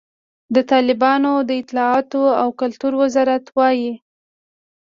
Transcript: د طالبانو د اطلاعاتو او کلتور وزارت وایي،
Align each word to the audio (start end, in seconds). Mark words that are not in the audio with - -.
د 0.55 0.57
طالبانو 0.71 1.31
د 1.49 1.51
اطلاعاتو 1.61 2.23
او 2.41 2.47
کلتور 2.61 2.93
وزارت 3.01 3.45
وایي، 3.57 3.91